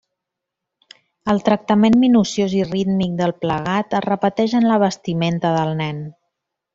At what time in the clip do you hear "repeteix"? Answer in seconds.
4.09-4.57